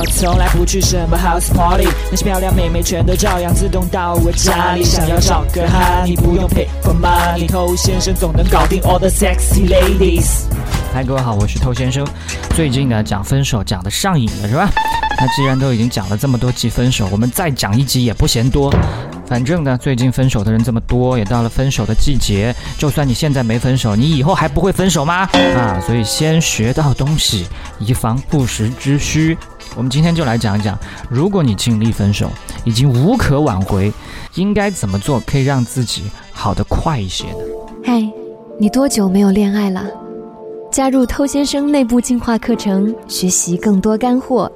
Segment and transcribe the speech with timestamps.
[0.00, 4.82] 我从来不去什么 house party，那些漂亮妹妹全都照样自动到我家里。
[4.82, 10.44] 想要找个哈，你不用 pay for money，偷先生总能搞定 all the sexy ladies。
[10.94, 12.06] 嗨，各位好，我是偷先生。
[12.56, 14.70] 最近呢，讲分手讲的上瘾了，是吧？
[15.20, 18.72] 那既然都已经讲了这么多集分手，我们再讲一集也不嫌多。
[19.26, 22.56] 反正呢，最近分手的人这么多，也到了分手的季节。
[22.78, 25.28] 就算你现在没分手，你以后还不会分手吗？
[25.56, 27.46] 啊，所以先学到东西，
[27.78, 29.36] 以防不时之需。
[29.76, 30.78] 我们今天就来讲一讲，
[31.08, 32.28] 如果你尽力分手，
[32.64, 33.92] 已经无可挽回，
[34.34, 37.38] 应该怎么做可以让自己好得快一些呢？
[37.84, 38.06] 嗨，
[38.58, 39.84] 你多久没有恋爱了？
[40.70, 44.50] 加入偷先生内部进化课程，学习更多干货。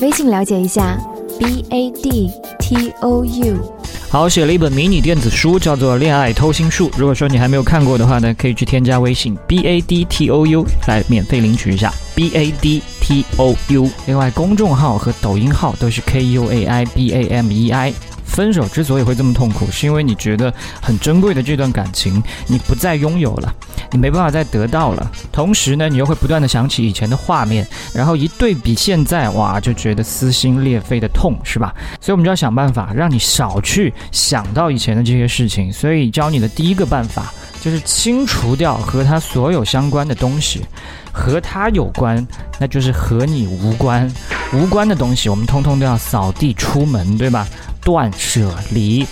[0.00, 0.98] 微信了解一下
[1.38, 3.79] ，b a d t o u。
[4.12, 6.90] 好，写了一本迷你电子书，叫做《恋爱偷心术》。
[6.98, 13.88] 如果说你还没有看过的话呢，可以去添加微信 b a d t o u 来免费领取一下 b a d t o u。
[14.06, 17.94] 另外，公众号和抖音号都是 k u a i b a m e i。
[18.30, 23.52] 分手之所以会这么痛苦，是因为你觉得很珍贵的这段感情你不再拥有了，
[23.90, 25.10] 你没办法再得到了。
[25.32, 31.74] 同时呢，你又会不断的想起以前的画面，然后一对比现在，哇，就觉得撕心裂肺的痛，是吧？
[32.00, 35.72] 所以我们就要想办法让你少去想到以前的这些事情。
[35.72, 40.64] 所以教你的第一个办法就是清除掉和他所有相关的东西，
[41.12, 42.26] 和他有关，
[42.58, 44.10] 那就是和你无关，
[44.52, 47.46] 无关的东西我们通通都要扫地出门，对吧？
[47.82, 49.06] 断舍离，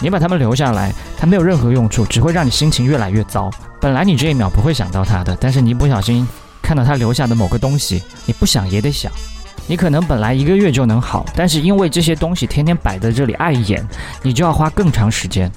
[0.00, 3.50] 你把他们留下来，它没有任何用处，只会让你心情越来越糟。
[3.80, 6.26] 本来你这一秒不会想到他的，但是你一不小心
[6.60, 9.10] 看到他留下的某个东西，你不想也得想。
[9.66, 13.86] 你可能本来一个月就能好，但是因为这些东西天天摆在这里碍眼，
[14.22, 15.50] 你就要花更长时间。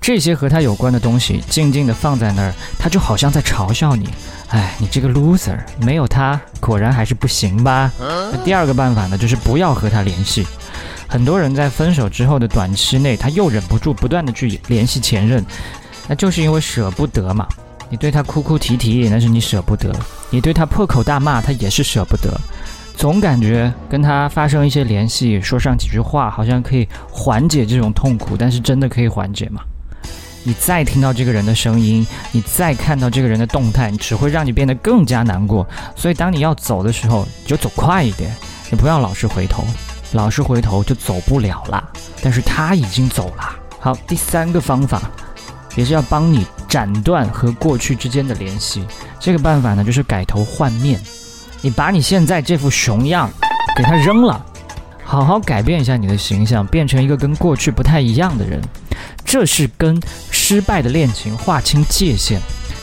[0.00, 4.08] 这些和他有关的东西静静地放在那儿，他就好像在嘲笑你。
[4.50, 7.90] 哎，你这个 loser，没有他果然还是不行吧？
[7.98, 10.46] 那第二个办法呢，就是不要和他联系。
[11.16, 15.42] 很多人在分手之后的短期内，他又忍不住不断的去联系前任，
[16.06, 17.48] 那就是因为舍不得嘛。
[17.88, 19.90] 你对他哭哭啼啼，那是你舍不得；
[20.28, 22.38] 你对他破口大骂，他也是舍不得。
[22.98, 29.62] 总感觉跟他发生一些联系，说上几句话，好像可以缓解这种痛苦，但是真的可以缓解吗？
[30.42, 35.66] 你再听到这个人的声音，你再看到这个人的动态，只会让你变得更加难过。
[35.96, 38.30] 所以当你要走的时候，你就走快一点，
[38.70, 39.64] 你不要老是回头。
[40.16, 41.90] 老是回头就走不了了，
[42.22, 43.54] 但是他已经走了。
[43.78, 45.02] 好，第三个方法，
[45.76, 48.82] 也是要帮你斩断和过去之间的联系。
[49.20, 50.98] 这个办法呢，就是改头换面。
[51.60, 53.30] 你把你现在这副熊样
[53.76, 54.42] 给他扔了，
[55.04, 58.58] 好好改变一下你的形象，变成一个跟过去不太一样的人。
[59.22, 60.00] 这是跟
[60.30, 62.40] 失败的恋情划清界限，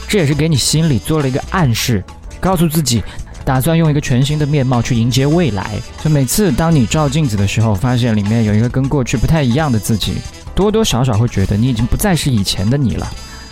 [0.07, 2.03] 这也是给你心里做了一个暗示，
[2.39, 3.03] 告诉自己。
[3.45, 5.71] 打算用一个全新的面貌去迎接未来。
[6.03, 10.13] 就每次当你照镜子的时候，发现里面有一个跟过去不太一样的自己，
[10.55, 13.07] 多多少少会觉得你已经不再是以前的你了。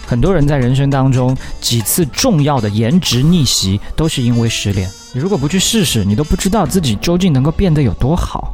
[0.06, 4.90] 很多人在人生当中几次重要的颜值逆袭，都是因为失恋。
[5.14, 8.54] 你如果不去试试，你都不知道自己究竟能够变得有多好。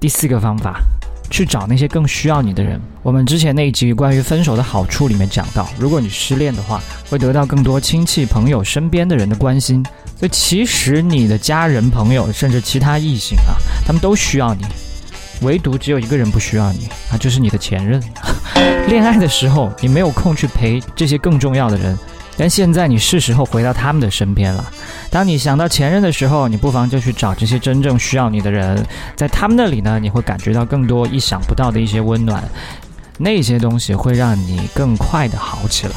[0.00, 0.80] 第四个方法。
[1.28, 2.80] 去找那些更需要你的人。
[3.02, 9.84] 我们之前那一集关于分手的好处里面讲到，如果你失恋的话，会得到更多亲戚朋友身边的人的关心。
[10.18, 13.54] 所以其实你的家人、朋友，甚至其他异性啊，
[13.86, 14.64] 他们都需要你，
[15.42, 18.02] 唯独只有一个人不需要你啊，就是你的前任。
[18.88, 21.96] 恋爱的时候，你没有空去陪这些更重要的人。
[22.38, 24.70] 但现在你是时候回到他们的身边了。
[25.10, 32.42] 当你想到前任的时候，你不妨就去找这些真正需要你的人，在他们那里呢，你会感觉到更多意想不到的一些温暖，
[33.18, 35.94] 那些东西会让你更快的好起来。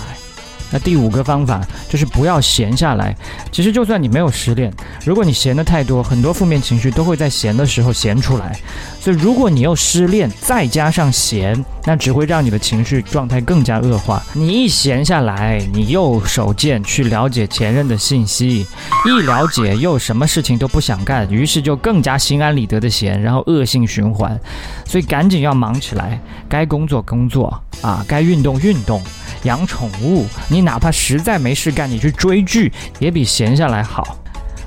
[0.72, 3.16] 那第五个方法就是不要闲下来。
[3.52, 4.72] 其实就算你没有失恋，
[5.06, 8.58] 如果你闲的太多，很多负面情绪都会在闲的时候闲出来。
[9.00, 14.24] 所以如果你又失恋，再加上闲，那只会让你的情绪状态更加恶化。
[14.34, 18.66] 你一闲下来，你又手贱去了解前任的信息，
[19.06, 24.40] 一了解又什么事情都不想干，于是就更加心安理得的闲，然后恶性循环。
[24.86, 29.02] 所以赶紧要忙起来，该工作工作啊，该运动运动。
[29.44, 34.18] 养宠物，你哪怕实在没事干，你去追剧也比闲下来好。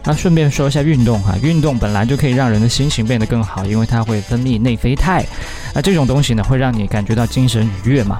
[0.04, 5.24] 那顺便说一下运动哈，运动本来就可以让人的心情变得更好，因为它会分泌内啡肽，
[5.72, 8.19] 那这种东西呢会让你感觉到精神愉悦嘛。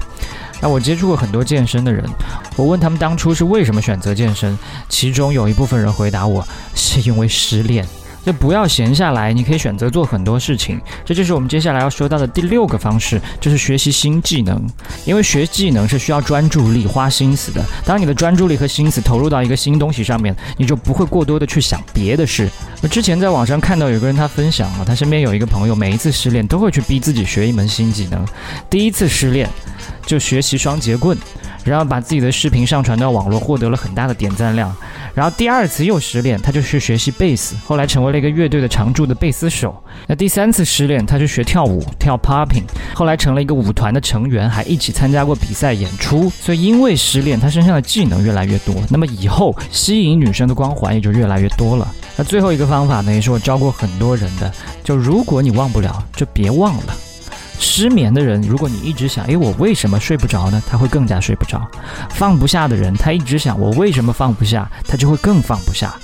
[0.61, 2.05] 那我接触过很多健身的人，
[2.55, 4.57] 我问他们当初是为什么选择健身，
[4.87, 7.85] 其中有一部分人回答我是因为失恋。
[8.25, 10.79] 就不要闲下来，你可以选择做很多事情。
[11.03, 14.61] 这就是我们接下来要说到的第六个方式，就是学习新技能。
[15.05, 17.63] 因为学技能是需要专注力、花心思的。
[17.85, 22.49] 当你的专注力和心思投入到一个新东西上面，你就不会过多的去想别的事。
[22.81, 28.25] 我之前在网上看到有个人他分享啊，他身边有一个朋友，每一次失恋都会去逼自己学一门新技能。
[28.69, 29.49] 第一次失恋
[30.05, 31.17] 就学习双截棍。
[31.65, 34.75] 然后把自己的视频上传到网络，获得了很大的点赞量。
[35.13, 39.75] 然后第二次又失恋，他就去学习贝斯，后来成为了一个乐队的常驻的贝斯手。
[40.07, 42.63] 那第三次失恋，他去学跳舞，跳 popping，
[42.95, 46.29] 后来成了一个舞团的成员，还一起参加过比赛演出。
[46.31, 51.87] 所以因为失恋，他身上的技能越来越多，那么以后吸引女生的光环也就越来越多了。
[52.15, 54.51] 那最后一个方法呢，也是我教过很多人的，
[54.83, 56.95] 就如果你忘不了，就别忘了。
[57.59, 60.61] 失眠的人，如果你一直想，诶，我为什么睡不着呢？
[60.67, 61.61] 他会更加睡不着。
[62.09, 64.69] 放不下的人，他一直想，我为什么放不下？
[64.87, 65.95] 他就会更放不下。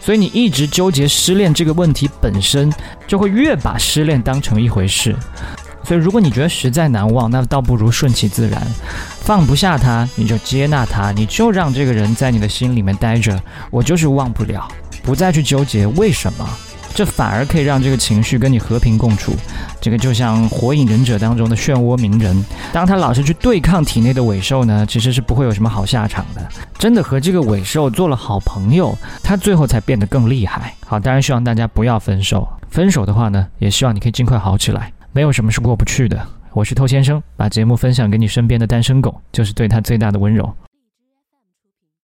[0.00, 2.72] 所以你一直纠结失恋这个问题本身，
[3.06, 5.16] 就会越把失恋当成一回事。
[5.82, 8.60] 所以如果你觉得实在难忘，那倒不如顺其自然，
[9.20, 13.40] 放不下他，你就接纳他，你就让这个人在你的心里面待着。
[13.70, 14.68] 我就是忘不了，
[15.02, 16.48] 不再去纠结为什么。
[16.94, 19.32] 这反而可以让这个情绪跟你和平共处。
[19.86, 26.44] 这个就像《火影忍者》当中的漩涡鸣人，当他老是去对抗体内的尾兽呢，其实是不会有什么好下场的。
[26.76, 30.74] 真的和这个尾兽做了好朋友，他最后才变得更厉害。
[30.84, 32.48] 好，当然希望大家不要分手。
[32.68, 34.92] 分手的话呢，也希望你可以尽快好起来。
[35.12, 36.20] 没有什么是过不去的。
[36.52, 40.52] 我是偷先生，把节目分享给你身边的单身狗，就是对他最大的温柔。